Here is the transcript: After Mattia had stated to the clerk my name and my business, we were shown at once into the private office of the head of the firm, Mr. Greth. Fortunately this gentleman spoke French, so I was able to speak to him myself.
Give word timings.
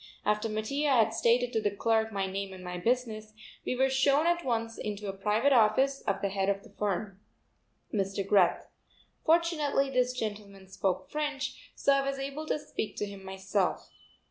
After 0.25 0.49
Mattia 0.49 0.89
had 0.89 1.13
stated 1.13 1.53
to 1.53 1.61
the 1.61 1.69
clerk 1.69 2.11
my 2.11 2.25
name 2.25 2.53
and 2.53 2.63
my 2.63 2.79
business, 2.79 3.33
we 3.67 3.75
were 3.75 3.87
shown 3.87 4.25
at 4.25 4.43
once 4.43 4.79
into 4.79 5.05
the 5.05 5.13
private 5.13 5.53
office 5.53 6.01
of 6.07 6.23
the 6.23 6.29
head 6.29 6.49
of 6.49 6.63
the 6.63 6.71
firm, 6.71 7.19
Mr. 7.93 8.25
Greth. 8.25 8.65
Fortunately 9.23 9.91
this 9.91 10.11
gentleman 10.13 10.67
spoke 10.67 11.11
French, 11.11 11.71
so 11.75 11.93
I 11.93 12.01
was 12.09 12.17
able 12.17 12.47
to 12.47 12.57
speak 12.57 12.95
to 12.95 13.05
him 13.05 13.23
myself. 13.23 13.91